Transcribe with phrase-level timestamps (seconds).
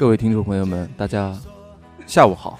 [0.00, 1.38] 各位听众朋友们，大家
[2.06, 2.58] 下午好，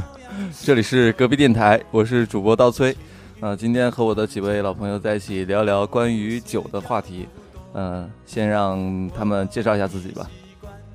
[0.64, 2.96] 这里是隔壁电台，我是主播刀崔。
[3.40, 7.28] 啊，今天和我的几位老朋友在一起聊聊关于酒的话题。
[7.74, 10.30] 嗯，先让他们介绍一下自己吧。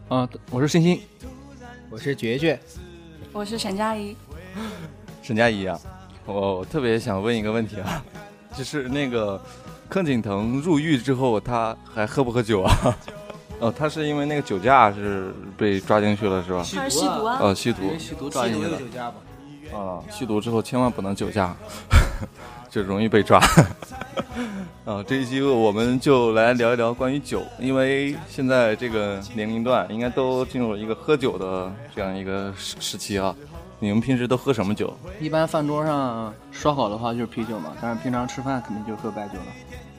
[0.08, 1.00] 啊，我是星星，
[1.92, 2.60] 我是绝绝，
[3.32, 4.18] 我是沈佳宜。
[5.22, 5.80] 沈佳宜啊，
[6.26, 8.04] 我特别想问一个问题啊，
[8.58, 9.40] 就是那个
[9.88, 12.98] 柯景腾入狱之后，他还喝不喝酒啊？
[13.63, 16.66] 哦，他是因为那个酒驾是被抓进去了是吧？
[16.76, 17.38] 他是吸毒啊？
[17.40, 18.77] 哦，吸毒，吸毒抓进去了。
[18.77, 19.16] 酒驾吧？
[19.73, 21.55] 啊，吸毒之后千万不能酒驾，
[22.70, 23.39] 就容易被抓。
[24.83, 33.33] 啊，这一期我们就来聊一聊关于酒，因为现在这个年龄段应该都进入了一个喝酒的这样一个时时期啊。
[33.80, 34.94] 你们平时都喝什么酒？
[35.22, 39.45] 一般饭桌上烧烤的话就是啤酒嘛，但是平常吃饭肯定就喝白酒了。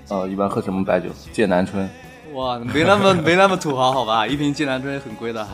[0.09, 1.09] 呃，一般喝什么白酒？
[1.33, 1.89] 剑南春。
[2.33, 4.27] 哇，没那么没那么土豪好吧？
[4.27, 5.47] 一瓶剑南春很贵的，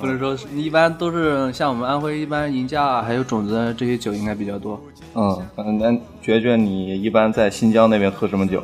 [0.00, 4.80] 不能说是一般都是像我们安徽一般银架还有种子这些酒应该比较多。
[5.14, 5.48] 嗯，
[5.78, 5.92] 那
[6.22, 8.62] 觉觉你一般在新疆那边喝什么酒？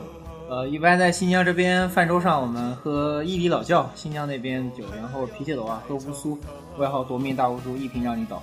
[0.48, 6.38] 呃，一般在新疆这边泛舟上我们喝伊犁老窖，新疆那边酒，然后啤酒的话喝乌苏，
[6.78, 8.42] 外号夺命大乌苏，一瓶让你倒。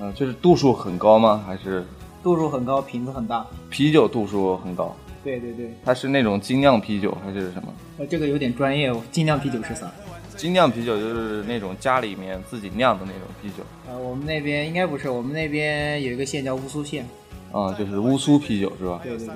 [0.00, 1.42] 嗯，就是度数很高吗？
[1.46, 1.84] 还是
[2.22, 3.44] 度数很高，瓶子很大。
[3.68, 4.94] 啤酒度数很高。
[5.22, 7.74] 对对对，它是那种精酿啤酒还是什么？
[7.98, 9.02] 呃，这个有点专业哦。
[9.12, 9.92] 精酿啤酒是啥？
[10.36, 13.62] 精酿啤酒就是那种家里面自己酿的那种啤酒。
[13.86, 17.06] 呃，我们那边应该不是，我们那边有一个县叫乌苏县。
[17.52, 19.00] 啊，就是乌苏啤酒是吧？
[19.02, 19.34] 对对对。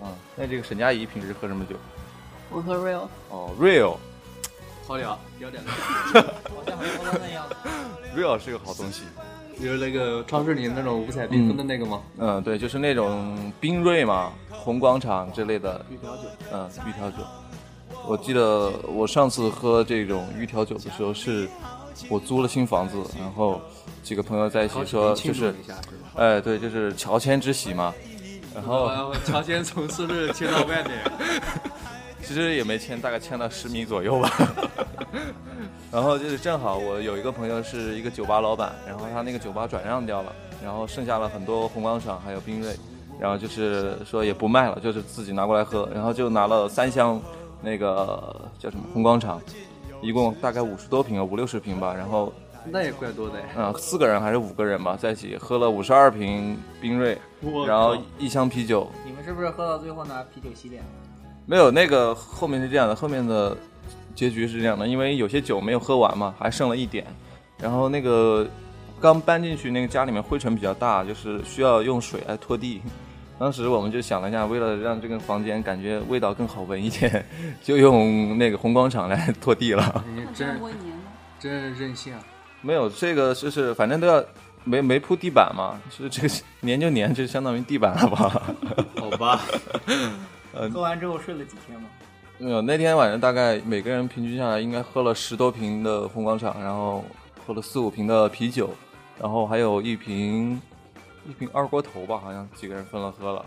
[0.00, 1.74] 啊，那这个沈佳宜平时喝什么酒？
[2.50, 3.08] 我喝 real。
[3.30, 3.96] 哦，real。
[4.86, 5.60] 好聊，聊点。
[5.66, 7.44] 好像很多那样。
[8.16, 9.02] real 是个好东西。
[9.60, 12.02] 就是那个超市里那种五彩缤纷的那个吗？
[12.18, 16.22] 嗯，对，就是那种冰锐嘛，红广场之类的玉条酒。
[16.52, 17.16] 嗯，玉条酒。
[18.06, 21.48] 我记得我上次喝这种玉条酒的时候，是
[22.08, 23.60] 我租了新房子，然后
[24.02, 25.54] 几个朋友在一起说，就是，
[26.14, 27.92] 哎，对，就是乔迁之喜嘛。
[28.54, 31.00] 然后乔迁从宿舍迁到外面，
[32.22, 34.30] 其实也没迁，大概迁了十米左右吧。
[35.96, 40.30] 然后就是正好我有一个朋友是一个酒吧老板，然后他那个酒吧转让掉了，
[40.62, 42.76] 然后剩下了很多红光厂还有冰锐，
[43.18, 47.18] 然后就是说也不卖了，就是自己拿过来喝，然后就拿了三箱
[47.62, 49.40] 那个叫什么红光厂，
[50.02, 52.30] 一共大概五十多瓶啊，五六十瓶吧，然后
[52.66, 53.36] 那也怪多的。
[53.56, 57.16] 嗯，四个人还是五个人吧，在一起喝了五十二瓶冰锐，
[57.66, 58.86] 然后一箱啤酒。
[59.02, 60.84] 你们是不是喝到最后拿啤酒洗脸？
[61.46, 63.56] 没有，那个后面是这样的，后面的。
[64.16, 67.06] 结局是这样的，因为有些酒没有喝完嘛，还剩了一点，
[67.62, 68.48] 然后那个
[69.00, 72.80] 刚搬进去那个家里面灰尘比较大，就是需要用水来拖地。
[73.38, 77.24] 当时我们就想了一下，为了让这个房间感觉味道更好闻一点，
[77.62, 80.02] 就用那个红广场来拖地了。
[80.34, 80.58] 真
[81.38, 82.20] 真任性啊！
[82.62, 84.24] 没有这个就是反正都要
[84.64, 86.28] 没没铺地板嘛，是这个
[86.62, 88.42] 粘就粘，就相当于地板了吧？
[88.98, 89.42] 好吧。
[90.72, 91.86] 喝完之后睡了几天吗？
[92.38, 97.02] 有那天晚上大概每个人平均下来应该喝了十多瓶的红广场，然后
[97.46, 98.74] 喝了四五瓶的啤酒，
[99.18, 100.60] 然后还有一瓶
[101.26, 103.42] 一瓶二锅头吧，好像几个人分了喝了。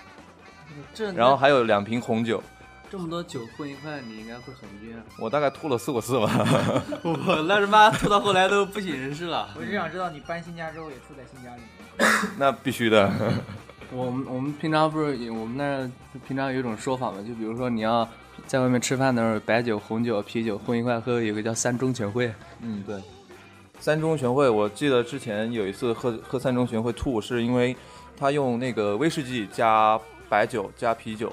[0.92, 2.42] 这然后还有两瓶红酒。
[2.90, 4.98] 这么多酒混一块，你应该会很晕。
[5.20, 6.28] 我大概吐了四五次吧。
[7.06, 9.50] 我那他妈吐到后来都不省人事了。
[9.56, 12.10] 我就想知道你搬新家之后也住在新家里面。
[12.40, 13.08] 那必须的。
[13.92, 18.10] 我们我们平常不是我们那平常有一种说法嘛，就比如说你要。
[18.50, 22.34] 在外面吃饭的时候，白酒、红酒、啤酒混一块喝，有个叫三中全会。
[22.62, 23.00] 嗯，对，
[23.80, 27.78] 三中全会，我记得之前有一次喝喝三中全会吐，是因为
[28.18, 31.32] 他用那个威士忌加白酒加啤酒，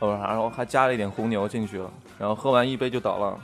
[0.00, 1.88] 哦，然后还加了一点红牛进去了，
[2.18, 3.38] 然后喝完一杯就倒了。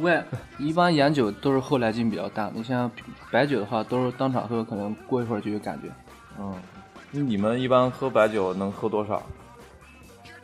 [0.00, 0.20] 喂，
[0.58, 2.90] 一般洋酒都是后来劲比较大，你像
[3.30, 5.86] 白酒的话，都是当场喝，可能过一会儿就有感觉。
[6.40, 6.52] 嗯，
[7.12, 9.22] 你们一般喝白酒能喝多少？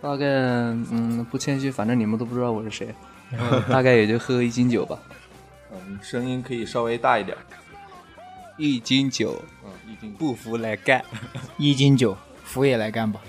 [0.02, 2.93] 大概嗯不谦虚，反正你们都不知道我是谁，
[3.70, 4.99] 大概也就喝一斤酒吧。
[5.72, 7.37] 嗯，声音可以稍微大一点。
[8.58, 11.02] 一斤酒，嗯，一斤不服来干。
[11.56, 13.20] 一斤酒，服也来干吧。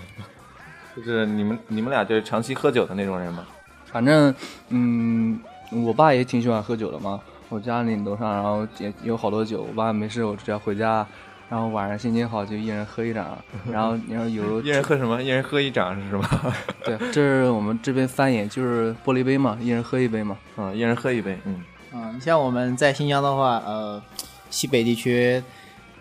[0.96, 3.46] 就是你们你们俩就是长期喝酒的那种人吗？
[3.86, 4.34] 反正
[4.70, 5.40] 嗯，
[5.72, 7.22] 我爸也挺喜欢喝酒的嘛。
[7.50, 11.08] 我家里楼上然后也有好多酒，我爸没事我只要回家。
[11.54, 13.38] 然后晚上心情好就一人喝一掌，
[13.72, 15.22] 然后你要有 一人喝什么？
[15.22, 16.28] 一人喝一掌是什么？
[16.84, 20.36] 对，这是我们这边翻译，就是玻璃杯嘛，一人喝一杯嘛。
[20.58, 21.38] 嗯，一人喝一杯。
[21.46, 21.62] 嗯。
[21.92, 24.02] 啊，你像我们在新疆的话，呃，
[24.50, 25.44] 西北地区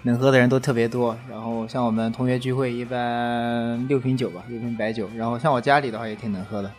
[0.04, 1.14] 能喝的人都特别多。
[1.28, 5.06] 然后像我们同学聚会，一般六瓶酒吧，六瓶白酒。
[5.14, 6.72] 然后像我家里的话也挺能喝的。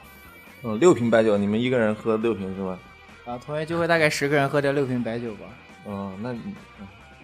[0.64, 2.80] 嗯，六瓶白酒，你们一个人喝六瓶是吧？
[3.25, 5.46] 啊，同学聚会大概十个人喝掉六瓶白酒吧。
[5.86, 6.34] 嗯，那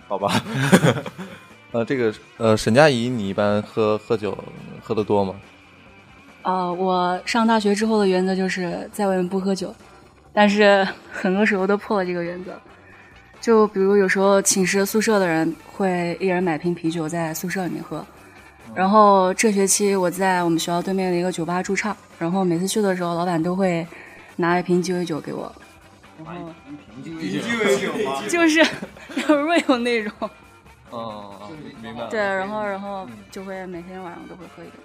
[0.10, 0.44] 好吧。
[1.72, 4.36] 呃，这个呃，沈佳宜，你一般喝喝酒
[4.84, 5.36] 喝的多吗？
[6.42, 9.74] 呃，我上大学之后的原则就是在外面不喝酒，
[10.34, 12.60] 但是 很多时候都破了这个原则。
[13.40, 18.04] 就比如有时候寝室宿舍的人会一人买瓶啤酒在宿舍里面喝，
[18.76, 23.86] 然后这学期我在我们学校对面的一个酒吧驻唱，然后每次去的时候，老板都会
[24.36, 25.50] 拿一瓶鸡尾酒给我，
[26.18, 26.50] 然后
[27.02, 28.22] 鸡尾酒吗？
[28.28, 28.66] 就 是
[29.28, 30.30] 瑞有那种，
[30.90, 31.50] 哦，
[31.82, 32.10] 明白了。
[32.10, 34.78] 对，然后然后就会每天晚上都会喝一点。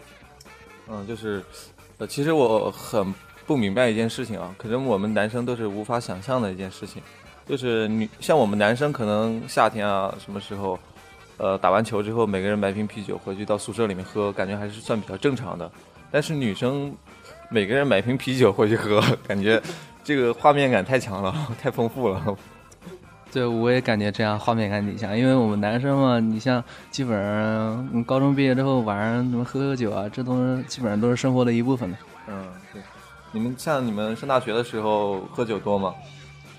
[0.89, 1.43] 嗯，就是，
[1.99, 3.15] 呃，其实我很
[3.47, 7.03] 不明白一件事情啊，可能我们男生都是无法想象的一件事情，
[7.47, 10.79] 就是女像我们男生可能夏天啊什么时候，
[11.39, 15.71] 呃，打完球之后每个人买瓶啤酒回去到宿舍里面喝，感觉还是算比较正常的。
[16.11, 16.95] 但是女生
[17.51, 19.61] 每个人买瓶啤酒回去喝，感觉
[20.03, 22.37] 这个画面感太强了，太丰富了。
[23.35, 31.99] 对，我也感觉这样画面感挺强，因为我们男生嘛，你像基本上嗯高中毕业之后晚上怎么喝喝酒啊，这都是基本上都是生活的一部分的。
[32.29, 32.81] 嗯，对。
[33.33, 35.93] 你们像你们上大学的时候喝酒多吗？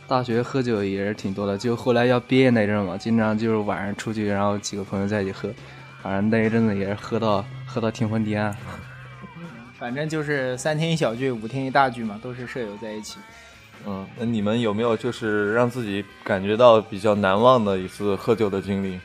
[0.06, 5.50] 大学喝酒也是挺多的，就后来要毕业那阵嘛，经常就是晚上出去，然后几个朋友在一起喝，
[6.04, 8.54] 反正那一阵子也是喝到喝到天昏地暗。
[9.80, 13.18] 反正就是三天一小聚，五天一大聚嘛，都是舍友在一起。
[13.86, 19.00] 嗯，那你们有没有就是让自己感觉到比较难忘的一次喝酒的经历？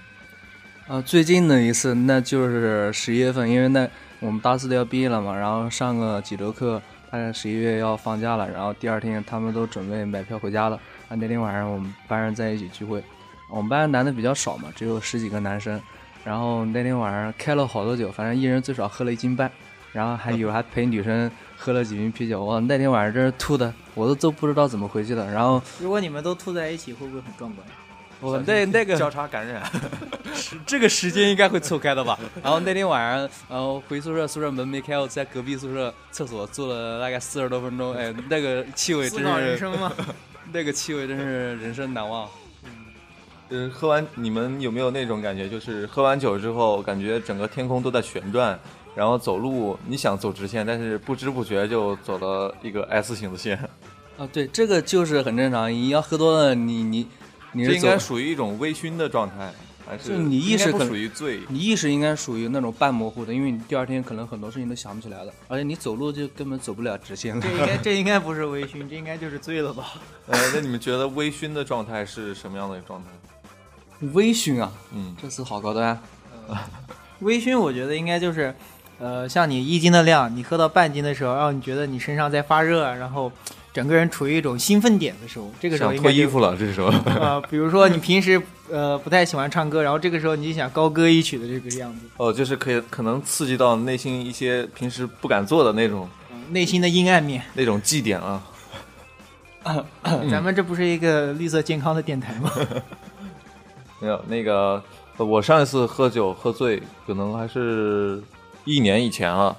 [0.88, 3.88] 啊，最近的一次那就是十一月份，因为那
[4.18, 10.76] 我们大四都要毕业了嘛，然后上个几周课，大概十一月要放假了，然后第二天他们都准备买票回家了。
[11.08, 13.02] 啊，那天晚上我们班上在一起聚会，
[13.48, 15.80] 我们班男的比较少嘛，只有十几个男生，
[16.24, 19.50] 然后那天晚上开了好多酒，反正一人最少喝了一斤半，
[19.92, 21.30] 然后还有还陪女生
[21.62, 25.30] 喝了几瓶啤酒，哇，那天晚上真是吐的，我都都不知道怎么回去的。
[25.30, 27.66] 然后如果你们都吐在一起，会不会很壮观？
[28.18, 29.62] 我那那个交叉感染，
[30.66, 32.18] 这个时间应该会错开的吧。
[32.42, 39.92] 然后那天晚上，然后回宿舍，宿舍门没开，我在隔壁宿舍厕所坐了大概四十多分钟，哎，那个气味真思考人是，生吗？
[40.52, 42.26] 那个气味真是人生难忘。
[43.50, 48.58] 嗯，喝完你们有没有那种感觉，就是喝完酒之后，感觉整个天空都在旋转，
[48.94, 53.56] 然后走路你想走直线，但是不知不觉就走了一个 S 型的线，
[54.18, 55.70] 啊，对，这个就是很正常。
[55.70, 57.06] 你要喝多了，你你
[57.52, 59.52] 你这应该属于一种微醺的状态，
[59.86, 61.40] 还是就你意识可属于醉？
[61.48, 67.48] 你意识应该属于那种半模糊的，因为你第二天可能很多事情都想不起来了，而且你走路就根本走不了直线了这。
[67.50, 69.94] 应该这应该不是微醺，这应该就是醉了吧？
[70.26, 73.08] 呃，那你们觉得微醺的状态是什么样的一个状态？
[74.14, 75.88] 微醺啊，嗯，这词好高端
[76.48, 76.68] 啊。
[77.20, 78.54] 微醺我觉得应该就是，
[79.00, 83.32] 呃，像你一斤的量，你喝到半斤的时候，让你觉得你身上在发热，然后
[83.72, 86.88] 整个人处于一种兴奋点的时候，这个时候脱衣服了，这时候。
[87.06, 97.42] 呃，比如说你平时呃不太喜欢唱歌，然后这个时候你就想高歌一曲的这个样子，哦，就是可以可能刺激到内心一些平时不敢做的那种嗯内心的阴暗面。
[97.54, 98.42] 那种祭点啊。
[100.30, 102.50] 咱们这不是一个绿色健康的电台吗？
[104.00, 104.82] 没有那个，
[105.18, 108.22] 呃我上一次喝酒喝醉，可能还是
[108.64, 109.56] 一年以前了。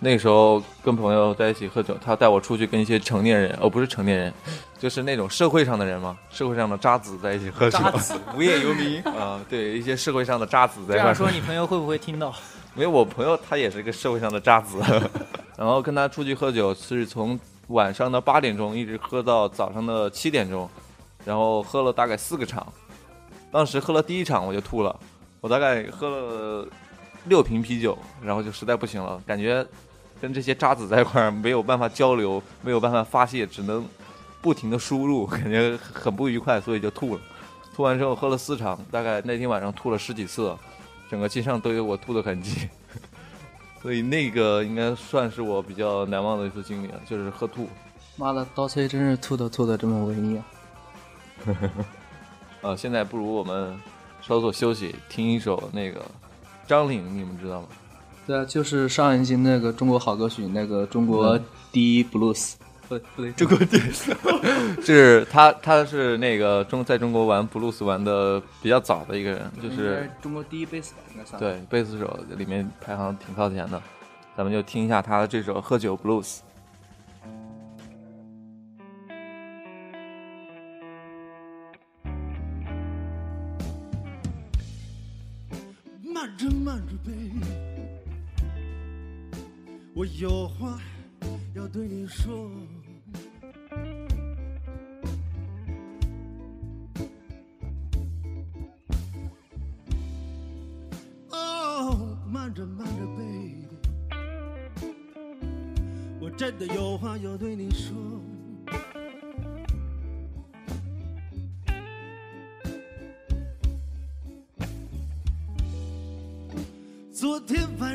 [0.00, 4.34] 那个时候跟朋友在一起喝酒，他带我出去跟一些成年人，哦，不是成年人，
[4.78, 7.78] 就是那种社会上的人嘛，社会上的渣子在一起喝酒。
[7.78, 9.00] 渣子，无业游民。
[9.04, 12.34] 啊、对，一些社会上的渣子在这样一块说你朋友会不会听到？
[12.76, 14.78] 因为，我朋友他也是一个社会上的渣子，
[15.56, 20.68] 然后跟他出去喝酒是从晚上的八点钟一直喝到早上的七点钟，
[21.24, 22.66] 然后喝了大概四个场。
[23.50, 24.94] 当时喝了第一场我就吐了，
[25.40, 26.68] 我大概喝了
[27.24, 29.66] 六瓶啤酒，然后就实在不行了，感觉
[30.20, 33.86] 跟这些渣子在一块儿没有办法交流，没有办法发泄，只能
[34.40, 37.20] 不停的输入，感觉很不愉快，所以就吐了。
[37.74, 40.54] 吐完之后喝了四场，大概那天晚上吐了十几次，
[41.10, 42.68] 整个街上都有我吐的痕迹。
[43.82, 47.68] 所以那个应该算是我比较难忘的一次经历了，就是喝吐。
[48.16, 50.46] 妈的，刀崔真是吐的吐的这么文艺啊！
[52.62, 53.76] 呃，现在不如我们
[54.22, 56.00] 稍作休息，听一首那个
[56.66, 57.68] 张岭，你们知道吗？
[58.26, 61.38] 对啊，就是上一季那个中国好歌曲，那个中国
[61.70, 62.54] 第一 blues，
[62.88, 63.80] 不对不对，中国第一。
[64.82, 73.80] 就是他，他是那个中在中国玩 blues 玩的比较早的一个人，就是中国第一贝斯吧，应该算。，对贝斯手里面排行挺靠前的。
[74.36, 76.22] 咱们就听一下他的这首《喝酒 blues》。
[86.24, 87.38] 慢着，慢着，baby。
[89.92, 90.80] 我有话
[91.54, 92.50] 要对你说。
[101.28, 103.66] 哦，慢着，慢着，baby。
[106.18, 108.03] 我真的有话要对你说。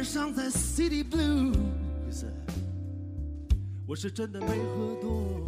[0.10, 2.26] 上在 City Blues，
[3.86, 5.46] 我是真的没喝多。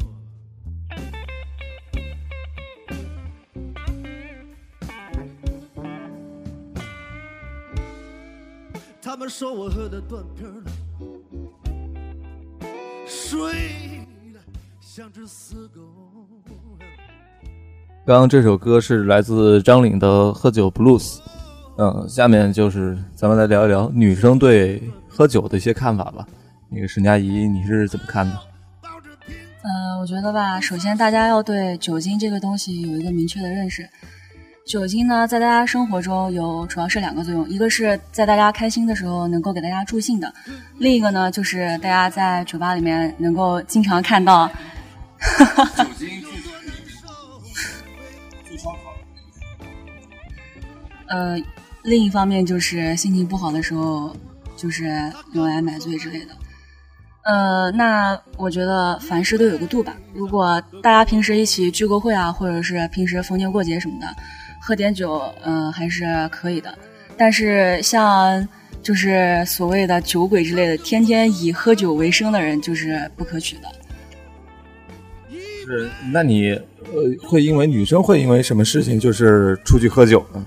[9.01, 10.71] 他们说我喝的断片儿了，
[13.07, 13.51] 睡
[14.31, 14.39] 得
[14.79, 15.81] 像只死狗。
[18.05, 21.17] 刚刚这首歌是来自张岭的《喝酒 Blues》。
[21.81, 26.23] 嗯，下面就是咱们来聊一聊女生对喝酒的一些看法吧。
[26.69, 28.33] 那个沈佳宜，你是怎么看的？
[29.63, 33.89] 呃，我觉得吧，首先大家要对酒精这个东西有一个明确的认识。
[34.63, 40.31] 酒精呢，在大家生活中有主要是两个作用，一个是在大家开心的时候能够给大家助兴的，
[40.77, 44.47] 另一个呢就是大家在酒吧里面能够经常看到。
[45.75, 46.07] 酒精
[48.47, 48.71] 据说
[51.07, 51.37] 呃，
[51.83, 54.15] 另一方面就是心情不好的时候，
[54.55, 56.27] 就是用来买醉之类的。
[57.23, 59.95] 呃，那我觉得凡事都有个度吧。
[60.13, 64.07] 如果大家平时一起聚个会啊，或者是平时逢年过节什么的，
[64.59, 66.75] 喝点酒，嗯、还是可以的。
[67.17, 68.47] 但是像
[68.81, 73.67] 就是所谓的酒鬼之类的，天天以喝酒为生的人，就是不可取的。
[75.63, 80.43] 是，那你呃会因为女生会因为什么事情就是出去喝酒呢？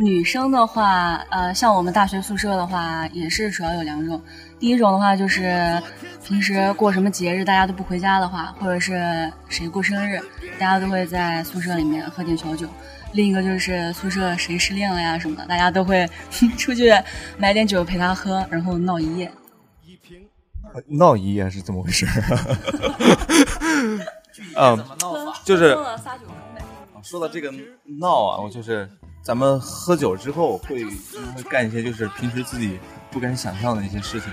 [0.00, 4.18] 女生的话，呃，像我们大学宿舍的话，也是主要有两种。
[4.58, 5.78] 第一种的话，就是
[6.24, 10.18] 平时过什么节日大家都不回家的话，或者是谁过生日，
[10.58, 12.66] 大家都会在宿舍里面喝点小酒。
[13.12, 16.08] 另一个就是宿舍谁失恋了呀什么的，大家都会
[16.56, 16.90] 出去
[17.36, 19.30] 买点酒陪他喝，然后闹一夜。
[20.86, 22.06] 闹一夜是怎么回事？
[24.56, 25.38] 啊， 怎么闹法？
[25.44, 25.94] 就是酒疯
[26.54, 26.64] 呗。
[27.02, 27.52] 说到这个
[27.98, 28.88] 闹啊，我就是
[29.22, 32.78] 咱们喝酒之后会会干一些就是平时自己
[33.10, 34.30] 不敢想象的一些事情。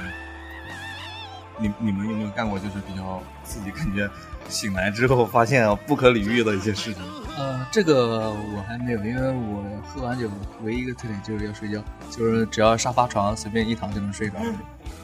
[1.60, 4.08] 你你们有没有干过就是比较自己感觉
[4.48, 7.02] 醒来之后发现不可理喻的一些事情？
[7.36, 10.30] 呃，这个我还没有，因为我喝完酒
[10.64, 14.36] 唯一一个特点就是要睡觉，就是只要沙发床随便一躺就能睡着。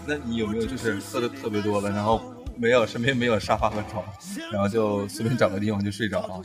[0.06, 4.04] 那你有没有就是喝的特别多了，然后没有身边没有沙发和床，
[4.52, 6.42] 然后就随便找个地方就睡着了？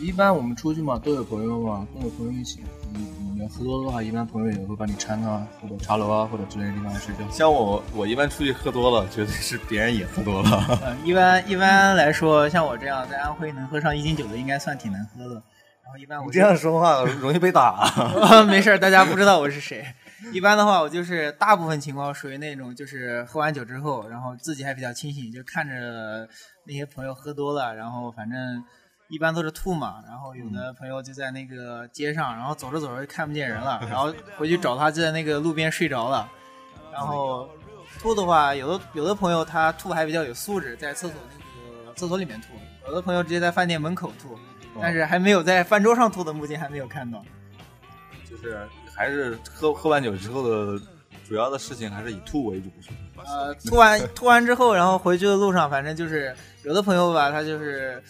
[0.00, 2.60] 一般我们出去嘛，都有朋友嘛，都有朋友一起。
[2.92, 7.20] 你你要喝多的话，一般朋友也会把你搀啊，或者茶楼啊，或者之类的地方睡觉。
[7.30, 10.80] 像我，我一般出去喝多了，绝对是别人也喝多了。
[10.82, 15.34] 呃， 一般一般来说，像我这样在安徽能喝上一斤酒的，应该算挺能喝的。
[15.82, 17.90] 然后一般我这样说话容易被打。
[18.46, 19.84] 没事儿，大家不知道我是谁。
[20.32, 26.28] 一般的话，我就是大部分情况属于那种，就是喝完酒之后，然后自己还比较清醒，就看着
[26.64, 28.62] 那些朋友喝多了，然后反正
[29.08, 30.02] 一般都是吐嘛。
[30.06, 36.30] 然后有的朋友就在那个街上，然后走着走着就看不见人了， 然后回去找他就在那个路边睡着了。
[36.92, 37.48] 然后
[37.98, 42.48] 吐的话，有的有的朋友他吐还比较有素质，在厕所那个厕所里面吐；
[42.86, 44.38] 有的朋友直接在饭店门口吐，
[44.80, 47.24] 但是还没有在饭桌上吐的，目前还没有看到。
[48.28, 50.80] 就是还是喝喝完酒之后的
[51.28, 53.24] 主要的事情还是以吐为主，是吧？
[53.26, 58.02] 呃，吐完吐完之后，然后回去的路上，反正就是有的朋友吧，他就是，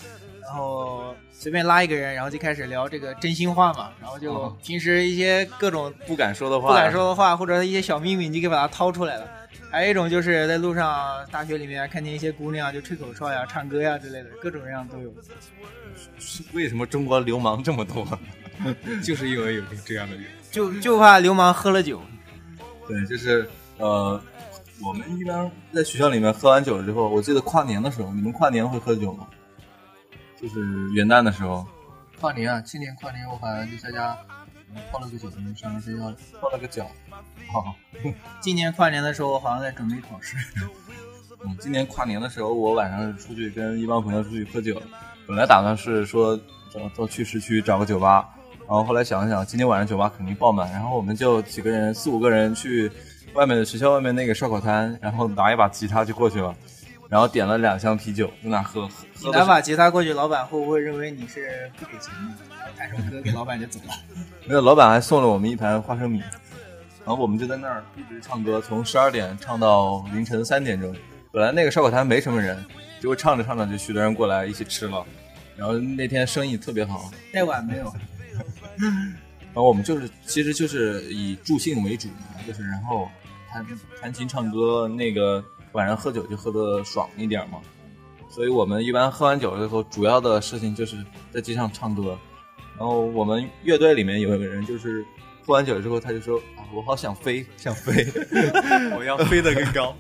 [0.42, 9.26] 然后随便拉一个人，然后就开始聊这个真心话嘛，然后就哦平时一些各种不敢说的话，不敢说的话，或者一些小秘密，你就给把它掏出来了。
[9.70, 15.14] 还有一种就是在路上、大学里面看见一些姑娘就吹口哨呀、唱歌呀之类的，各种各样都有。
[16.52, 18.04] 为什么中国流氓这么多？
[19.04, 20.24] 就是因为有这样的人。
[20.50, 22.00] 就就怕流氓喝了酒，
[22.86, 24.20] 对，就是呃，
[24.82, 29.26] 我们一般在学校里面喝完酒之后，我记得跨年的时候，你们跨年会喝酒吗？
[30.40, 30.60] 就是
[30.92, 31.66] 元旦的时候，
[32.20, 34.16] 跨年啊，今年跨年我好像就在家
[34.74, 36.16] 嗯泡了个酒，就上了睡觉了。
[36.40, 36.86] 泡了个脚。
[37.52, 37.74] 好、
[38.40, 40.36] 今年跨年的时候，我好像在准备考试。
[41.44, 44.80] 嗯，今年跨年的时候，我晚上出去跟一帮朋友出去喝酒，
[45.26, 46.36] 本来打算是说
[46.72, 48.28] 找到去市区找个酒吧，
[48.70, 52.88] 然后后来想了想，今天晚上酒吧肯定爆满，然后我们就几个人四五个人去
[53.34, 56.54] 外面的学校外面那个烧烤摊，然后拿一把吉他就过去了，
[57.08, 58.88] 然后点了两箱啤酒在那喝，
[59.20, 62.44] 喝拿把吉他过去，老板会不会认为你是不给钱的？
[62.48, 63.94] 然后弹首歌给老板就走了。
[64.46, 66.20] 没有，老板还送了我们一盘花生米，
[67.04, 70.94] 然后我们就在那儿一直唱歌，从十二点唱到凌晨三点钟。
[71.32, 72.56] 本来那个烧烤摊没什么人，
[73.00, 75.04] 结果唱着唱着就许多人过来一起吃了，
[75.56, 77.10] 然后那天生意特别好。
[77.32, 77.92] 带碗没有？
[78.80, 83.08] 然后我们就是其实就是以助兴为主嘛，就是然后
[83.50, 83.66] 弹
[84.00, 87.58] 弹琴唱歌，那个晚上喝酒就喝的爽一点嘛。
[88.28, 90.96] 所以我们一般喝完酒之后，主要的事情就是
[91.32, 92.16] 在街上唱歌。
[92.78, 95.04] 然后我们乐队里面有一个人，就是
[95.44, 98.06] 喝完酒之后，他就说啊，我好想飞，想飞，
[98.96, 99.96] 我要飞得更高。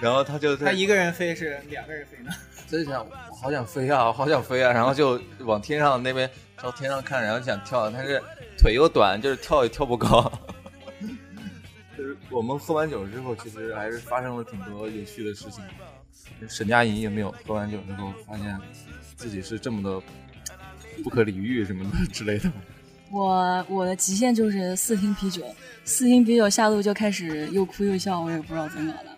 [0.00, 2.30] 然后他就他一个人飞是两个人飞呢？
[2.66, 8.20] 就想我好想飞啊，好想飞啊，然后就往天上那边朝天上看，然后想跳，但是
[8.58, 10.30] 腿又短，就是跳也跳不高。
[11.96, 15.62] 就是我们喝完酒之后，其实还是发生了挺多有趣的事情。
[16.48, 18.58] 沈佳宜有没有喝完酒之后发现
[19.16, 20.02] 自己是这么的
[21.02, 22.50] 不可理喻什么的 之类的？
[23.10, 25.42] 我我的极限就是四听啤酒，
[25.84, 29.10] 四听啤酒下肚就开始又哭又笑，我也不知道怎么搞的，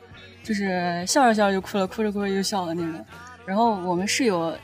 [0.44, 3.04] 就是笑着笑着就哭了，哭着哭着又笑了那种。
[3.48, 4.54] 然后我们室友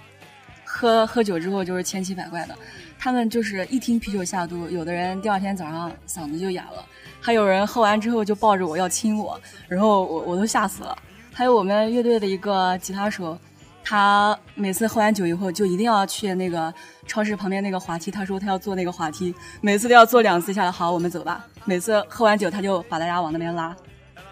[0.62, 2.54] 喝喝酒之后就是千奇百怪的，
[2.98, 6.84] 他们就是一听啤酒下肚，有的人第二天早上嗓子就哑了，
[7.18, 10.94] 还有人喝完之后就抱着我要亲我，然后我我都吓死了。
[11.32, 13.38] 还有我们乐队的一个吉他手，
[13.82, 16.72] 他每次喝完酒以后就一定要去那个
[17.06, 20.70] 超市旁边那个滑梯，他说他要坐那个滑梯，每次都要坐两次下来。
[20.70, 21.42] 好，我们走吧。
[21.64, 23.74] 每次喝完酒他就把大家往那边拉，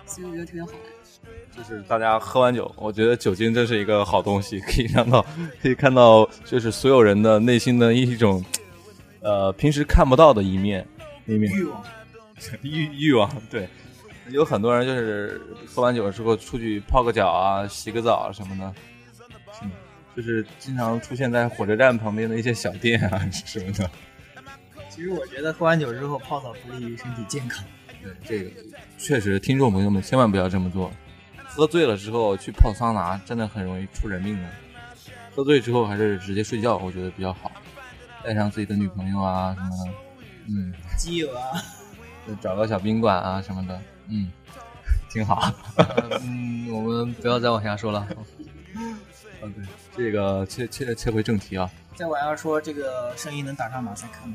[0.05, 0.92] 所以我觉得特别好玩。
[1.57, 5.25] 就是大家喝完酒，我觉得酒精真是一个好东西， 可以让到，
[5.61, 8.45] 可以看到，就是所有人的内心的一种，
[9.21, 10.87] 呃，平时看不到的一面，
[11.27, 11.85] 一面欲望，
[12.62, 13.69] 欲欲望，对，
[14.31, 18.75] 有很多人就是喝完酒之后出去泡个脚啊，洗个澡啊什么的，
[19.59, 19.71] 是吗？
[20.17, 23.91] 就是经常出现在火车站旁边的一些小店啊 什么的。
[24.91, 27.65] 其实我觉得喝完酒之后泡澡不利于身体健康。
[28.03, 28.51] 对，这个
[28.99, 30.93] 确实，听众朋友们千万不要这么做。
[31.55, 34.49] 喝醉了之后去泡桑拿，真的很容易出人命的。
[35.35, 37.51] 喝醉之后还是直接睡觉，我觉得比较好。
[38.25, 39.93] 带上自己的女朋友啊什么的，
[40.49, 41.53] 嗯，基友啊，
[42.41, 44.31] 找个小宾馆啊什么的，嗯，
[45.11, 45.53] 挺好。
[46.23, 48.07] 嗯，我们不要再往下说了。
[48.75, 48.97] 嗯，
[49.53, 49.65] 对，
[49.97, 54.35] 这个切切切回正题啊，再往下说，这个声音能打上马赛克吗？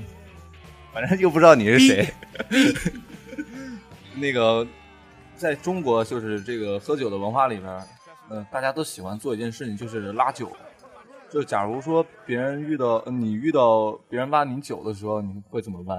[0.94, 2.14] 反正又不知道你是谁。
[4.16, 4.68] 那个，
[5.38, 7.84] 在中国就是这个喝酒的文化里边，
[8.30, 10.52] 嗯、大家都喜欢做一件事情，就是拉酒。
[11.30, 15.98] 就假如说别人遇到呃你遇到别人拉你酒的时候，你会怎么办？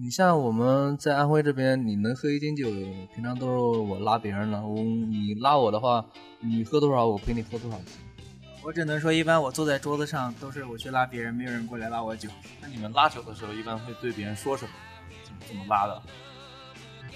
[0.00, 2.68] 你像我们在安徽这边，你能喝一斤酒，
[3.14, 4.64] 平常都是我拉别人了。
[4.64, 6.04] 我你拉我的话，
[6.40, 7.80] 你喝多少，我陪你喝多少。
[8.64, 12.28] 我只能说，一般我坐在桌子上都是我去拉别人，没有人过来拉我酒。
[12.60, 14.70] 那你们拉酒的时候，一般会对别人说什么？
[15.24, 16.02] 怎么怎么拉的？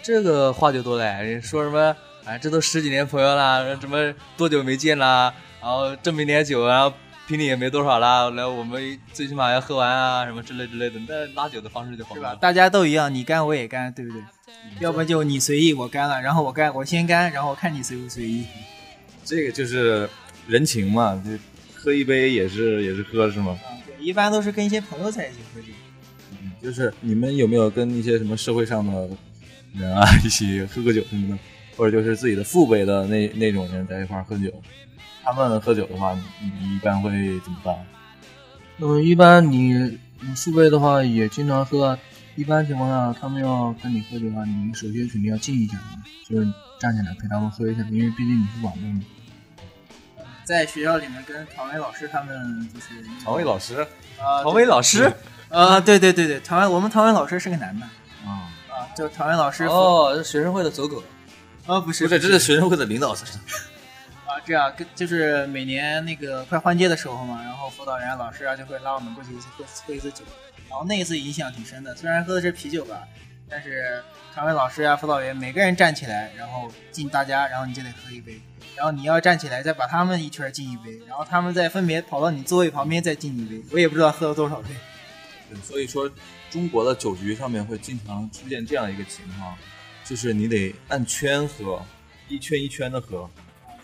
[0.07, 1.97] 这个话就多了，人说什么？
[2.25, 5.35] 哎，这都十几年朋友了，什么多久没见啦？
[5.61, 11.01] 然后这么一点酒，然后瓶里也没多少啦，来我们最起码要喝完啊，什么之类之类的。
[11.09, 12.15] 那拉酒的方式就好？
[12.15, 12.37] 了。
[12.37, 14.23] 大家都一样，你干我也干，对不对？
[14.79, 18.45] 要不就你随意我干了，然后我干我先干，然后看你随不随意。
[19.25, 20.09] 这个就是
[20.47, 21.33] 人情嘛，就
[21.75, 23.59] 喝一杯也是也是喝是吗？
[23.99, 25.67] 一般都是跟一些朋友在一起喝酒。
[26.31, 29.09] 嗯就是你们有没有跟一些什么社会上的
[29.79, 31.39] 人啊 一起喝个酒什么的，
[31.77, 34.51] 或者就是自己的父辈的那那种人在一块儿喝酒？
[35.23, 37.11] 他们喝酒的话，你你一般会
[37.41, 37.75] 怎么办？
[38.77, 41.99] 那么，一般你你父辈的话也经常喝啊。
[42.37, 45.79] 一般情况下，他们要跟你喝酒的话，你首先肯定要敬一下，
[46.29, 46.47] 就是
[46.79, 49.01] 站起来陪他们喝一下，因为毕竟你是晚辈嘛。
[50.45, 53.81] 在学校里面跟唐薇老师他们就是常伟老师
[54.21, 55.11] 啊，唐薇老师，
[55.49, 57.87] 啊，对对对对，唐薇，我们唐薇老师是个男的
[58.97, 61.03] 就唐薇老师哦，是学生会的走狗。
[61.67, 63.29] 啊，不是不是，这是学生会的领导层。
[64.25, 70.25] 啊，这样跟就是每年那个快换届的时候嘛，然后辅导员老师啊就会拉我们过去喝喝一次酒，
[70.69, 73.03] 然后那一次影响挺深的，虽然喝的是啤酒吧，
[73.49, 74.03] 但是
[74.35, 78.41] 唐薇老师啊辅导员每个人站起来，然后敬大家，然后你就得喝一杯，
[78.77, 84.69] 然后你要站起来再把他们一圈敬一杯，然后他们再分别跑到你座位旁边再敬一杯，我也不知道喝了多少杯。
[85.49, 86.11] 对所以说，
[86.57, 89.55] 中国的酒局上面会经常出现这样一个情况，
[90.07, 91.79] 就是你得按圈喝，
[92.29, 93.29] 一圈一圈的喝，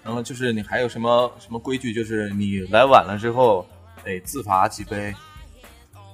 [0.02, 3.68] 然后就是你还有什么什么规矩，就是你来晚了之后
[4.02, 5.14] 得自罚几杯。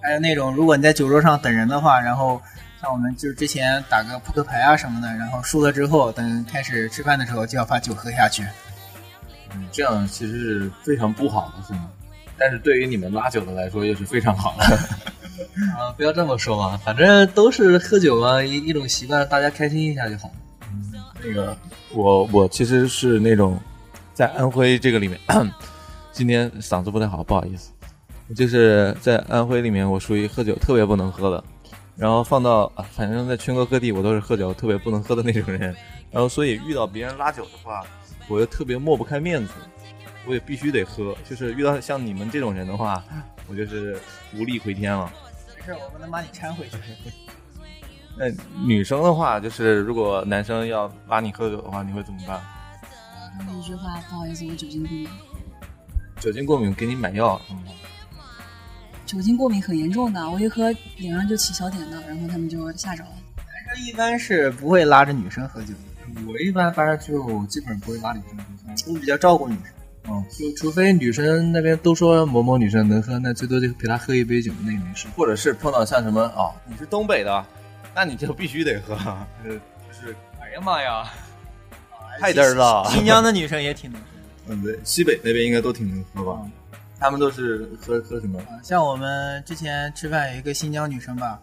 [0.03, 2.43] 还有那种，如果你在酒桌上等人的话，然后
[2.83, 8.45] 像我们就是之前打个扑克牌啊什么的，然后输了之后，等开始吃饭的时候就要把酒喝下去。
[9.55, 11.89] 嗯，这样其实是非常不好的，是吗？
[12.37, 14.77] 但是对于你们拉酒的来说，又是非常好的。
[15.77, 20.31] 啊，不要这么说嘛，反正都是喝酒嘛，一一种习惯，大家开心一下就好。
[21.23, 21.57] 那个，
[21.93, 23.59] 我我其实是那种
[24.15, 25.19] 在安徽这个里面，
[26.13, 27.73] 今天嗓子不太好，不好意思。
[28.37, 31.43] 就是在安徽里面，我属于喝酒特别不能喝的。
[31.97, 35.75] 然后放到，反正在全国各地我都是喝酒特别不能喝的那种人，
[36.13, 37.83] 然后所以遇到别人拉酒的话，
[38.29, 39.53] 我又特别抹不开面子，
[40.25, 41.17] 我也必须得喝。
[41.29, 43.03] 就是遇到像你们这种人的话，
[43.49, 43.99] 我就是
[44.37, 45.11] 无力回天了。
[45.69, 46.79] 没事，我们能把你搀回去。
[48.17, 48.27] 那
[48.65, 52.41] 女生的话，就是如果男生要拉你喝酒的话，你会怎么办？
[53.57, 55.09] 一句话，不好意思，我酒精过敏。
[56.19, 57.41] 酒精过敏，给你买药。
[57.51, 57.63] 嗯，
[59.05, 63.11] 酒精过敏很严重的，我一喝脸上就起小点的，然后他们就吓着了。
[63.37, 69.78] 男生一般是不会拉着女生喝酒的，我一般反正就基本上不会拉女生喝，我比较照顾女生。
[70.07, 75.07] 嗯，就除非女生那边都说某某女生能喝，那最多就陪她喝一杯酒，那也没事。
[75.17, 77.45] 或者是碰到像什么哦，你是东北的，
[77.95, 78.95] 那你就必须得喝。
[79.45, 81.05] 就是就是，哎呀妈呀！
[82.21, 82.85] 太嘚儿了。
[82.91, 84.07] 新疆的女生也挺能喝。
[84.49, 86.41] 嗯，对，西北那边应该都挺能喝吧？
[87.01, 88.41] 他们都是喝喝什么？
[88.41, 91.39] 啊像我们之前吃饭有一个新疆女生吧，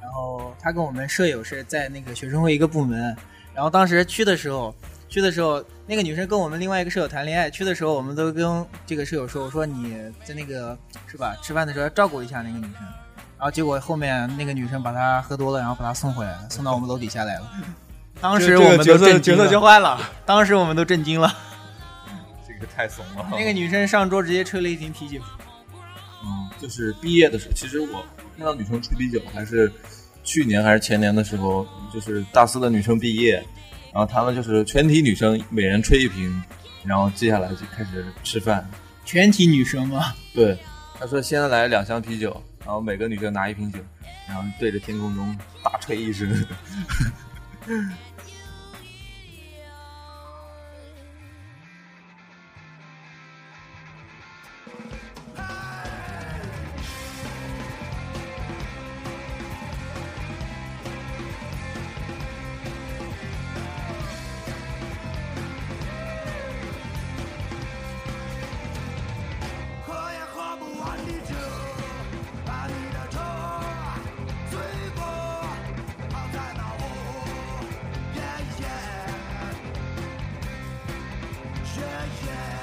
[0.00, 3.16] 然后她跟我们舍友是在那个学生会一个部门，
[3.54, 4.72] 然后当时去的时候，
[5.10, 12.74] 去的时候那个女生跟我们另外一个舍友谈恋爱，去的时候我们都跟这个舍友说，我说你在那个是吧，吃饭的时候要照顾一下那个女生，
[13.36, 17.50] 然后结果后面那个女生把她喝多了，然后把她送回来了，送到我们楼底下来了。
[18.22, 21.34] 当时我们都角色震惊角色了交换了，当时我们都震惊了。
[22.46, 23.26] 这个太怂了。
[23.32, 25.20] 那个女生上桌直接吹了一瓶啤酒。
[26.22, 28.04] 嗯，就是毕业的时候，其实我
[28.36, 29.72] 看到女生吹啤酒，还是
[30.22, 33.42] 去年还是前年的时候，就是大四的女生毕业，
[33.92, 36.42] 然后他们就是全体女生每人吹一瓶，
[36.84, 38.68] 然后接下来就开始吃饭。
[39.04, 40.14] 全体女生吗？
[40.34, 40.56] 对，
[40.98, 43.78] 他说先来两箱啤酒，然后每个女生拿一瓶酒，
[44.28, 46.46] 然后对着天空中大吹一声。
[81.80, 82.59] yeah, yeah.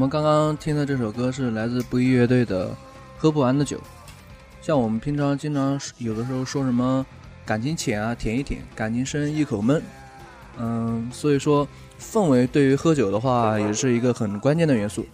[0.00, 2.68] 我们刚刚听的这首歌是来自不一乐队的
[3.18, 3.76] 《喝不完的酒》。
[4.62, 7.04] 像我们平常经常有的时候说什么
[7.44, 9.82] 感情浅啊，舔一舔；感情深，一口闷。
[10.58, 11.68] 嗯，所以说
[12.00, 15.04] 氛围对于喝酒的话也是一个很关键的元素。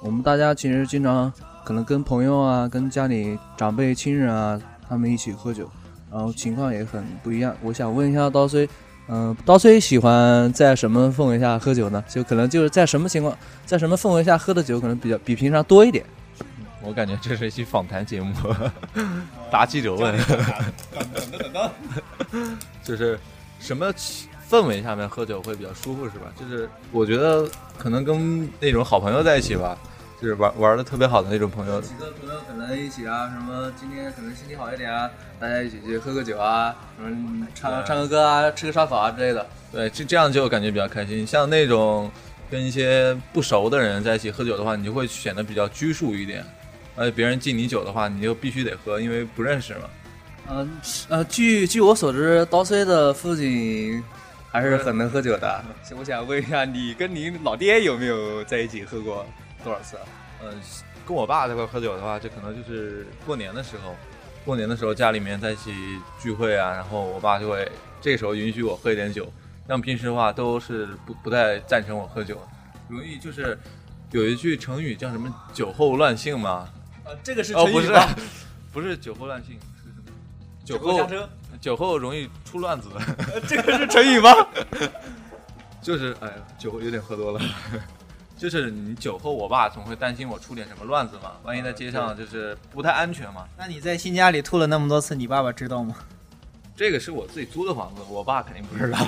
[0.00, 1.32] 我们大家其实经常
[1.64, 4.56] 可能跟朋友啊、跟家里长辈、亲人啊，
[4.88, 5.68] 他们一起喝酒，
[6.12, 7.56] 然后情况也很不一样。
[7.60, 8.68] 我想问一下刀崔，
[9.08, 12.04] 嗯、刀崔喜欢在什么氛围下喝酒呢？
[12.08, 16.04] 就可能就是在什么情况，在什么氛围下喝的酒可能比较比平常多一点。
[16.82, 18.32] 我感觉这是一期访谈节目，
[19.50, 20.16] 答记者问，
[22.84, 23.18] 就是
[23.58, 23.92] 什么
[24.48, 26.32] 氛围下面喝酒会比较舒服是吧？
[26.38, 29.76] 就是我觉得可能跟那种好朋友在一起吧，
[30.20, 39.46] 就是玩玩的特别好的那种朋友，几个朋友可能一起啊，什么今天可能心情好一点啊，大家一起去喝个酒啊，什么唱唱个歌啊，吃个烧烤啊之类的。
[39.70, 41.24] 对，这这样就感觉比较开心。
[41.24, 42.10] 像那种
[42.50, 46.44] 跟一些不熟的人在一起喝酒的话，你就会显得比较拘束一点，
[46.96, 49.80] 而且别人敬你酒的话，你就必须得喝，因为不认识嘛。
[50.50, 50.68] 嗯
[51.10, 54.02] 呃，据据我所知，刀 C 的父亲
[54.50, 55.62] 还是很能喝酒的。
[55.96, 59.24] 我想问一下，你跟你老爹有没有在一起喝过
[59.64, 60.02] 多少次啊？
[60.42, 60.52] 嗯，
[61.06, 63.94] 跟我爸这块喝酒的话，这可能就是过年的时候，
[64.44, 65.72] 过年的时候家里面在一起
[66.20, 69.30] 聚会啊，然后我爸就会这个时候允许我喝一点酒。
[69.66, 72.40] 像平时的话，都是不不太赞成我喝酒，
[72.88, 73.58] 容易就是
[74.12, 76.68] 有一句成语叫什么“酒后乱性”吗。
[77.04, 78.08] 啊，这个是哦，不是吧？，
[78.72, 80.12] 不是酒后乱性，是什么？
[80.64, 81.28] 酒后后下车，
[81.60, 82.88] 酒后容易出乱子，
[83.46, 84.30] 这个是成语吗？
[85.82, 87.40] 就是哎呀，酒后有点喝多了。
[88.38, 93.48] 就是你酒后，我爸总会担心我出点什么乱子嘛，万一在街上就是不太安全嘛。
[93.58, 95.96] 那你在新家里吐了那么多次，你爸爸知道吗？
[96.76, 98.98] 这个是我自己租的房子，我爸肯定不知道。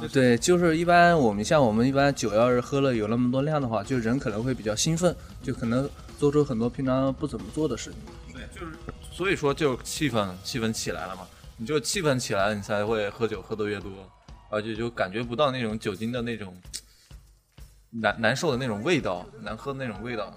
[0.12, 5.88] 对，就是一般我们像我们一般酒要是喝了有那么多量的话，就人可能会比较兴奋，就可能
[6.18, 8.34] 做出很多平常不怎么做的事情。
[8.34, 8.72] 对，就是
[9.10, 13.90] 所以说就气氛气氛起来了嘛，你就气氛起来了，你才会喝酒喝得越多，
[14.50, 16.54] 而且就感觉不到那种酒精的那种
[17.90, 20.32] 难难受的那种味道，难喝的那种味道。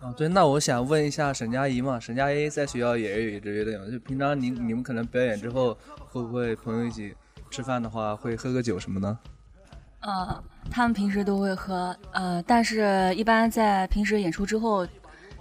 [0.00, 5.76] 啊，对，那我想问一下沈佳宜嘛，沈佳宜在学校也有一支乐队嘛，就平常你你们可能表演之后，
[6.10, 7.14] 会不会朋友一起
[7.50, 9.16] 吃饭的话，会喝个酒什么的？
[10.00, 14.86] 呃，他们平时都会喝，呃，但是一般在平时演出之后，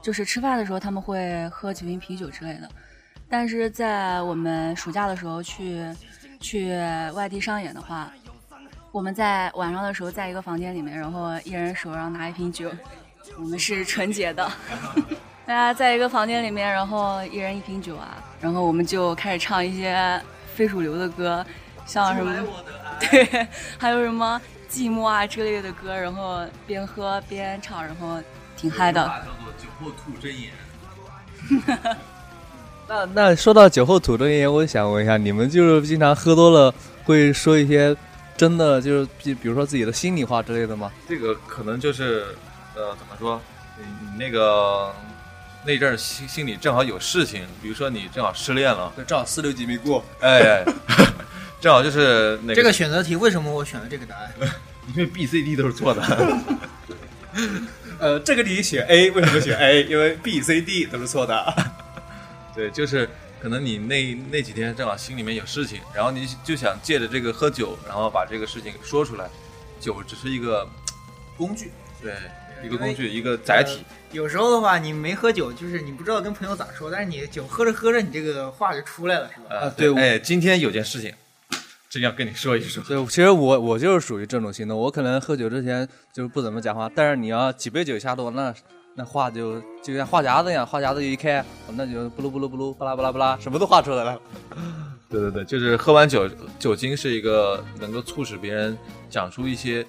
[0.02, 2.70] 就是吃饭的时候，他们会喝几瓶啤酒之类的。
[3.28, 5.84] 但是在我们暑假的时候去
[6.40, 6.70] 去
[7.14, 8.10] 外地上演的话，
[8.94, 12.70] 我们在晚上的时候在一个房间里面，然后一人手上拿一瓶酒，
[13.40, 14.48] 我们是纯洁的，
[15.48, 20.22] 大家在一个房间里面，然后一人一瓶酒啊，然后我们就开始唱一些
[20.54, 21.44] 非主流的歌，
[21.88, 22.32] 像什么。
[23.10, 23.48] 对，
[23.80, 28.20] 还有什么寂寞啊之类的歌，然后边喝边唱，然后
[28.56, 29.04] 挺嗨的。
[29.04, 30.52] 叫做酒后吐真言。
[32.88, 36.72] 那那说到酒后吐真言，我想问一下，你们就是经常喝多了
[37.06, 37.96] 会说一些
[38.36, 40.92] 真的就是比比如说自己的心里话之类的吗？
[41.08, 42.26] 这个可能就是
[42.76, 43.42] 呃，怎么说？
[43.78, 44.94] 你你那个
[45.66, 50.04] 那阵儿心心里正好有事情，比如说你正好失恋了，对，正好四六级没过。
[50.20, 50.64] 哎，
[51.62, 54.32] 正好就是那个，这个选择题为什么我选了这个答案？
[54.94, 56.02] 因为 B、C、D 都是错的。
[58.00, 59.84] 呃，这个题选 A，为什么选 A？
[59.84, 61.72] 因为 B、C、D 都是错的。
[62.54, 63.10] 对，就是
[63.44, 69.30] 可能你那那几天正好心里面有事情，然后你就想借着这个喝酒，然后把这个事情说出来。
[69.82, 70.66] 酒只是一个
[71.36, 71.70] 工具。
[72.02, 72.14] 对
[72.64, 73.84] 一个工具，一个载体。
[74.14, 79.56] 有时候的话，你没喝酒，就是你不知道跟朋友咋说，但是你酒喝着喝着，你这个话就出来了，是吧？
[79.58, 81.14] 啊，对我哎，今天有件事情，
[81.90, 82.82] 真要跟你说一说。
[82.84, 88.54] 对， 其实我我就是属于这种型的，我可能喝酒之前就是不怎么讲话，但是你要几杯酒下肚，那
[88.96, 94.20] 那画就就像画匣子一样，画匣子一开，那就布噜布噜布噜，巴拉巴拉巴拉，什么都画出来了。
[95.10, 98.78] 对对对，就是喝完酒，酒精是一个能够促使别人
[99.10, 99.86] 讲出一些，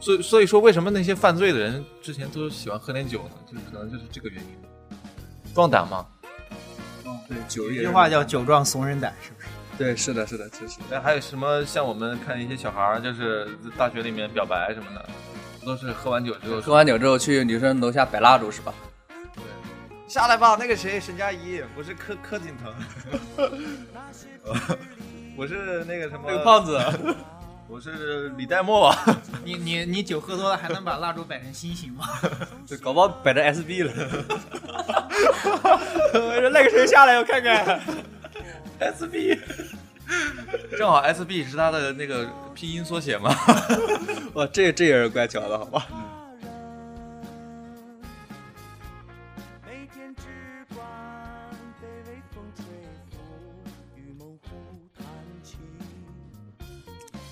[0.00, 3.30] 所以所以说为什么那些犯罪的人之前都喜欢喝点酒呢？
[3.46, 4.48] 就可能就是这个原因，
[5.54, 6.06] 壮胆嘛。
[7.04, 9.46] 嗯对，酒一句话叫“酒壮怂人胆”，是不是？
[9.76, 10.78] 对，是的，是的，就是。
[10.88, 15.08] 那还有什么像我们看一些小孩儿，就是大学里面表白什么的，
[15.66, 18.72] 都是喝完酒之后喝完酒之后去女生楼下摆蜡烛是吧？
[19.34, 19.42] 对
[20.06, 22.72] 下来吧，那个谁，沈佳宜，我是柯柯景腾，
[25.36, 26.78] 我是那个什么那个胖子，
[27.66, 28.94] 我是李代沫，
[29.42, 32.06] 你你你酒喝多了还能把蜡烛摆成心形吗？
[32.64, 33.92] 就搞不好摆成 SB 了。
[36.14, 37.80] 我说那个谁下来，我看看。
[38.78, 39.36] SB，
[40.78, 43.34] 正好 SB 是他的那个拼音缩写嘛。
[44.34, 45.86] 哇，这这也是怪巧的，好吧？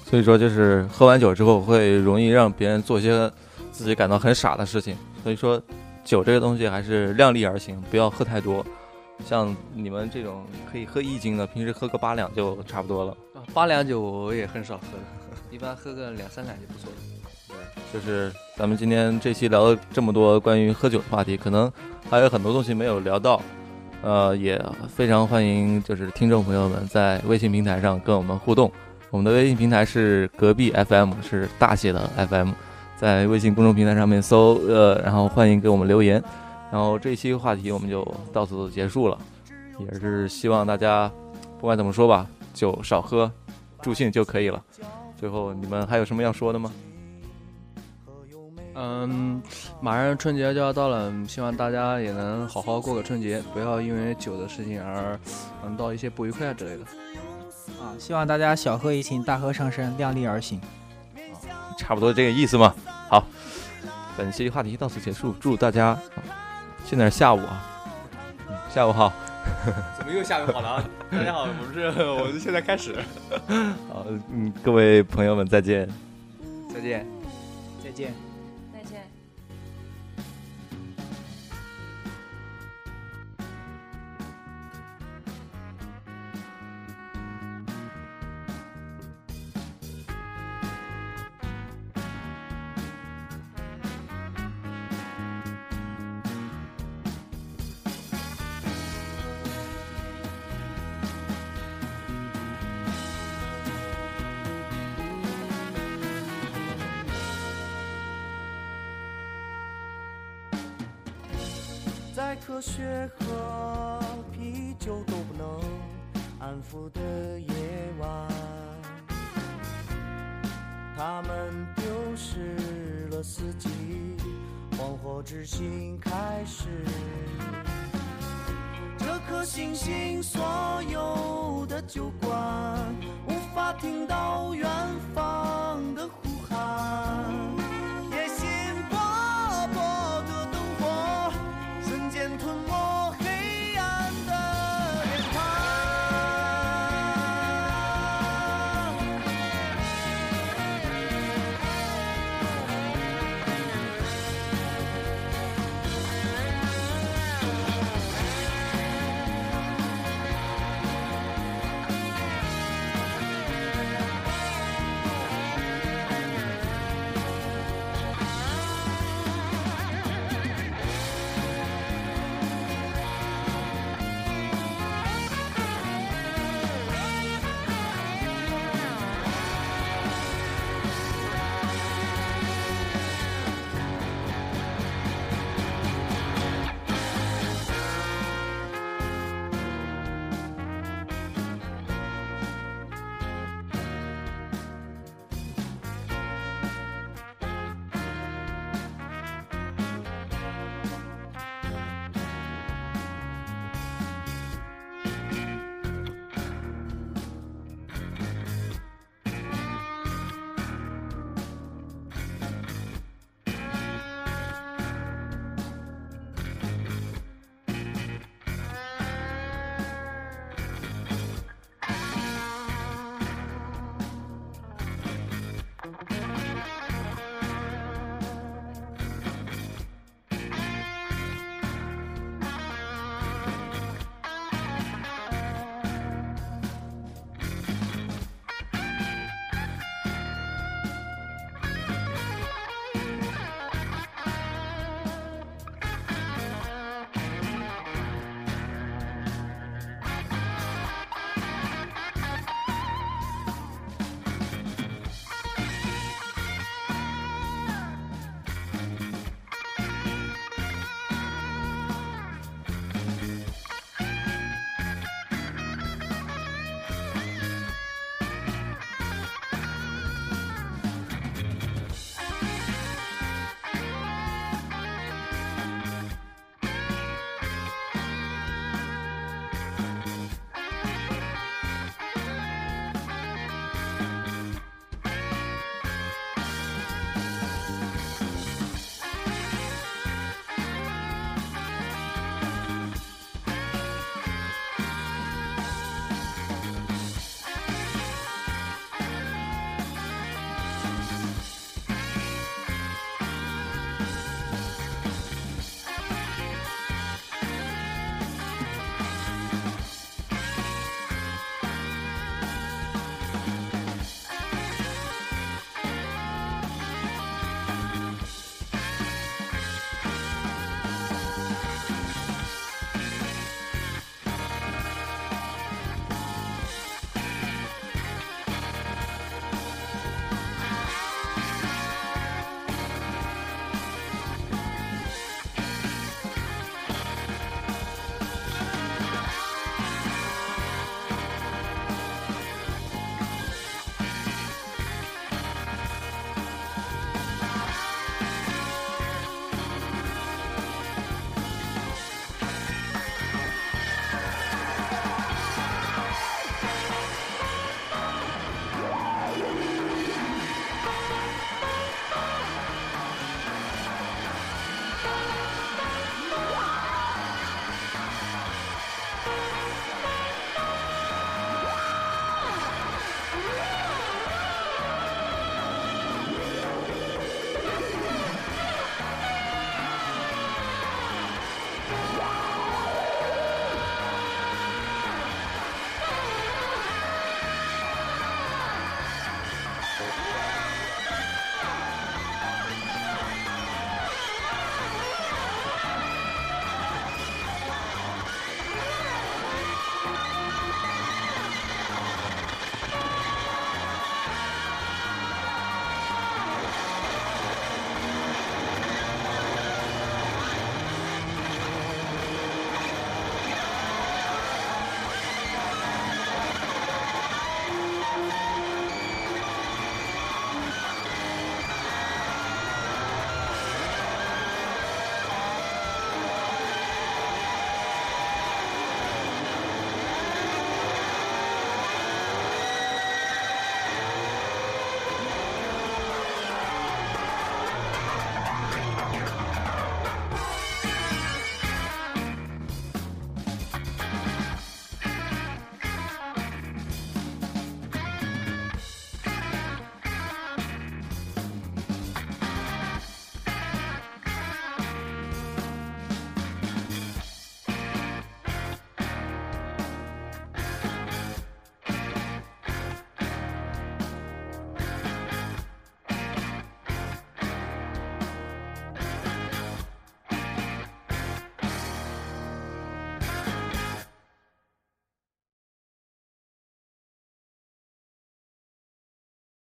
[0.05, 3.29] 所以说，就是喝完酒之后会容易让别人做些
[3.73, 4.97] 自己感到很傻的事情。
[5.25, 5.61] 所以说，
[6.05, 8.65] 酒这个东西还是量力而行，不要喝太多。
[9.25, 13.17] 像你们这种可以喝一斤的，平时喝个八两就差不多了。
[13.53, 15.05] 八两酒我也很少喝的，
[15.51, 16.97] 一般喝个两三两就不错了。
[17.93, 21.73] 就是咱们今天这期聊了这么多关于喝酒的话题，可能
[22.11, 23.41] 还有很多东西没有聊到，
[24.03, 28.71] 呃，也非常欢迎就是听众朋友们在微信平台上跟我们互动。
[29.11, 32.51] 我们的微信平台是隔壁 FM，是大写的 FM，
[32.97, 36.21] 在微信公众平台上面搜呃，然后欢迎给我们留言。
[36.75, 39.17] 然后这一期话题我们就到此结束了，
[39.79, 41.09] 也是希望大家
[41.61, 43.31] 不管怎么说吧，酒少喝，
[43.81, 44.61] 助兴就可以了。
[45.17, 46.73] 最后你们还有什么要说的吗？
[48.75, 49.41] 嗯，
[49.81, 55.17] 马上春节就要到了，希望大家也能好好过个春节，不要因为酒的事情而
[55.65, 56.83] 嗯到一些不愉快之类的。
[57.81, 60.61] 啊，希望大家小喝怡情，大喝上身，量力而行。
[61.79, 62.75] 差不多这个意思嘛。
[63.09, 63.25] 好，
[64.17, 65.97] 本期话题到此结束，祝大家
[66.85, 67.63] 现在是下午啊，
[68.49, 69.13] 嗯下午好，
[69.99, 70.85] 怎么又下午好了啊？
[71.11, 72.95] 大家好，我们是，我们现在开始，
[73.89, 75.89] 好，嗯，各位朋友们再见。
[76.73, 77.07] 再见。
[77.83, 77.91] 再见。
[77.91, 78.34] 再见。